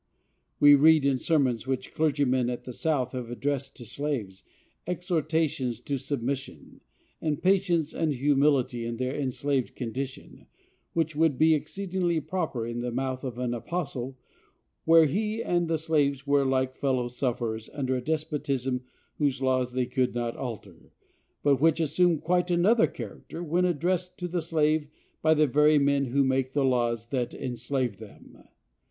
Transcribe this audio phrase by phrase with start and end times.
[0.59, 4.41] We read, in sermons which clergymen at the South have addressed to slaves,
[4.87, 6.81] exhortations to submission,
[7.21, 10.47] and patience, and humility, in their enslaved condition,
[10.93, 14.17] which would be exceedingly proper in the mouth of an apostle,
[14.85, 18.81] where he and the slaves were alike fellow sufferers under a despotism
[19.19, 20.91] whose laws they could not alter,
[21.43, 24.87] but which assume quite another character when addressed to the slave
[25.21, 28.45] by the very men who make the laws that enslave them.